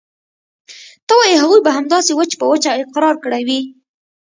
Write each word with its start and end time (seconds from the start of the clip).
ته 1.07 1.13
وايې 1.19 1.39
هغوى 1.41 1.59
به 1.65 1.71
همداسې 1.77 2.11
وچ 2.15 2.31
په 2.39 2.45
وچه 2.51 2.69
اقرار 2.83 3.15
کړى 3.23 3.41
وي. 3.47 3.61